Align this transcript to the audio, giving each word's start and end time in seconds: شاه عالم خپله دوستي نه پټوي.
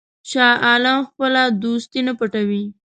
شاه 0.29 0.55
عالم 0.65 0.97
خپله 1.09 1.43
دوستي 1.63 1.99
نه 2.07 2.13
پټوي. 2.19 2.63